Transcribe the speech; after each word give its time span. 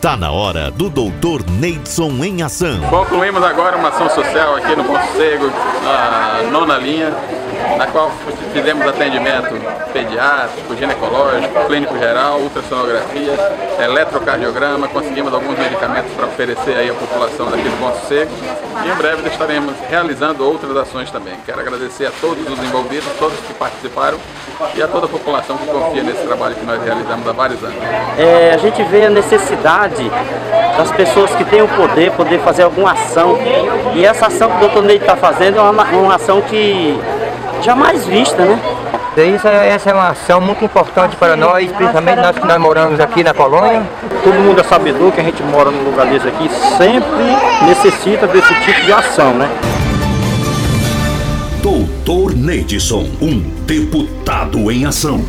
Tá 0.00 0.16
na 0.16 0.30
hora 0.30 0.70
do 0.70 0.88
Doutor 0.88 1.42
Neidson 1.50 2.24
em 2.24 2.40
ação. 2.40 2.80
Concluímos 2.88 3.42
agora 3.42 3.76
uma 3.76 3.88
ação 3.88 4.08
social 4.08 4.54
aqui 4.54 4.76
no 4.76 4.84
Ponto 4.84 5.04
Cego, 5.16 5.50
a 5.84 6.48
nona 6.52 6.78
linha, 6.78 7.12
na 7.76 7.84
qual 7.88 8.12
fizemos 8.52 8.86
atendimento 8.86 9.60
pediátrico, 9.92 10.76
ginecológico, 10.76 11.66
clínico 11.66 11.98
geral, 11.98 12.38
ultrassonografia, 12.38 13.34
eletrocardiograma, 13.82 14.86
conseguimos 14.86 15.34
alguns 15.34 15.58
medicamentos 15.58 16.12
para 16.12 16.26
oferecer 16.26 16.76
aí 16.76 16.90
à 16.90 16.94
população 16.94 17.50
daqui 17.50 17.64
do 17.64 18.06
Cego 18.06 18.30
e 18.84 18.88
em 18.88 18.94
breve 18.94 19.28
estaremos 19.28 19.74
realizando 19.90 20.46
outras 20.46 20.76
ações 20.76 21.10
também. 21.10 21.34
Quero 21.44 21.58
agradecer 21.58 22.06
a 22.06 22.12
todos 22.20 22.48
os 22.48 22.58
envolvidos, 22.60 23.08
todos 23.18 23.36
que 23.40 23.54
participaram 23.54 24.20
e 24.74 24.82
a 24.82 24.88
toda 24.88 25.06
a 25.06 25.08
população 25.08 25.56
que 25.56 25.66
confia 25.66 26.02
nesse 26.02 26.26
trabalho 26.26 26.54
que 26.54 26.64
nós 26.64 26.82
realizamos 26.82 27.28
há 27.28 27.32
vários 27.32 27.62
anos. 27.62 27.76
É, 28.18 28.52
a 28.54 28.56
gente 28.56 28.82
vê 28.84 29.06
a 29.06 29.10
necessidade 29.10 30.10
das 30.76 30.90
pessoas 30.92 31.30
que 31.34 31.44
têm 31.44 31.62
o 31.62 31.68
poder, 31.68 32.12
poder 32.12 32.40
fazer 32.40 32.62
alguma 32.62 32.92
ação. 32.92 33.38
E 33.94 34.04
essa 34.04 34.26
ação 34.26 34.50
que 34.50 34.56
o 34.56 34.60
doutor 34.60 34.82
Neide 34.82 35.04
está 35.04 35.16
fazendo 35.16 35.58
é 35.58 35.62
uma, 35.62 35.84
uma 35.84 36.14
ação 36.14 36.40
que 36.42 36.98
jamais 37.62 38.06
vista, 38.06 38.44
né? 38.44 38.58
Isso, 39.16 39.48
essa 39.48 39.90
é 39.90 39.94
uma 39.94 40.10
ação 40.10 40.40
muito 40.40 40.64
importante 40.64 41.16
para 41.16 41.34
nós, 41.34 41.72
principalmente 41.72 42.20
nós 42.20 42.38
que 42.38 42.46
nós 42.46 42.58
moramos 42.58 43.00
aqui 43.00 43.24
na 43.24 43.34
colônia. 43.34 43.82
Todo 44.22 44.34
mundo 44.34 44.60
é 44.60 44.62
sabedor 44.62 45.10
que 45.10 45.20
a 45.20 45.24
gente 45.24 45.42
mora 45.42 45.72
num 45.72 45.82
lugar 45.90 46.06
desse 46.06 46.28
aqui, 46.28 46.48
sempre 46.76 47.66
necessita 47.66 48.28
desse 48.28 48.54
tipo 48.60 48.80
de 48.82 48.92
ação, 48.92 49.34
né? 49.34 49.48
Doutor 52.08 52.34
Neidson, 52.34 53.06
um 53.20 53.38
deputado 53.66 54.70
em 54.70 54.86
ação. 54.86 55.28